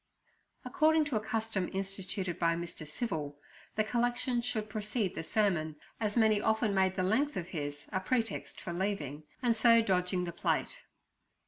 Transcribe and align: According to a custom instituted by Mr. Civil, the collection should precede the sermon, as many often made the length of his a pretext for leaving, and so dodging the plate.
According 0.65 1.05
to 1.05 1.15
a 1.15 1.19
custom 1.19 1.69
instituted 1.71 2.39
by 2.39 2.55
Mr. 2.55 2.87
Civil, 2.87 3.37
the 3.75 3.83
collection 3.83 4.41
should 4.41 4.67
precede 4.67 5.13
the 5.13 5.23
sermon, 5.23 5.75
as 5.99 6.17
many 6.17 6.41
often 6.41 6.73
made 6.73 6.95
the 6.95 7.03
length 7.03 7.37
of 7.37 7.49
his 7.49 7.85
a 7.91 7.99
pretext 7.99 8.59
for 8.59 8.73
leaving, 8.73 9.25
and 9.43 9.55
so 9.55 9.79
dodging 9.83 10.23
the 10.25 10.33
plate. 10.33 10.79